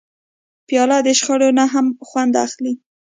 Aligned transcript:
پیاله 0.67 0.97
د 1.05 1.07
شخړو 1.19 1.49
نه 1.59 1.65
هم 1.73 1.85
خوند 2.07 2.33
اخلي. 2.45 2.73